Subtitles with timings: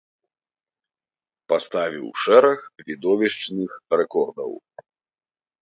[1.53, 3.69] Паставіў шэраг відовішчных
[4.03, 4.51] рэкордаў.